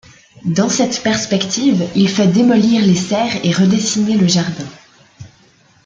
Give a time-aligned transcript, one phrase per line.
[0.47, 4.65] Dans cette perspective, il fait démolir les serres et redessiner le jardin.